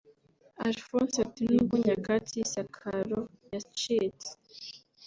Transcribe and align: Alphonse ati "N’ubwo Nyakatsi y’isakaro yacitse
Alphonse 0.65 1.17
ati 1.25 1.41
"N’ubwo 1.47 1.75
Nyakatsi 1.85 2.33
y’isakaro 2.39 3.19
yacitse 3.51 4.29